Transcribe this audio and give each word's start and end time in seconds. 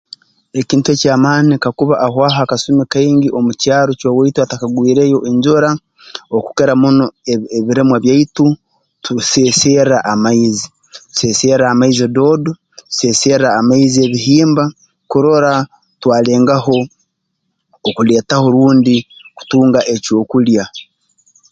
Ekintu 0.59 0.87
eky'amaani 0.95 1.53
kakuba 1.63 1.95
ahwaho 2.05 2.39
akasumi 2.45 2.83
kaingi 2.91 3.27
omu 3.37 3.51
kyaro 3.61 3.91
ky'owaitu 3.99 4.37
hatakagwireyo 4.41 5.17
enjura 5.29 5.69
okukira 6.35 6.73
muno 6.81 7.05
abi 7.31 7.47
ebirimwa 7.57 7.97
byaitu 8.03 8.45
tubiseeserra 9.03 9.97
amaizi 10.11 10.67
tuseeserra 11.11 11.65
amaizi 11.73 12.05
doodo 12.15 12.51
tuseeserra 12.87 13.47
amaizi 13.59 13.97
ebihimba 14.07 14.63
kurora 15.11 15.53
twalengaho 16.01 16.77
okuleetaho 17.87 18.45
rundi 18.55 18.95
kutunga 19.37 19.79
ekyokulya 19.93 20.63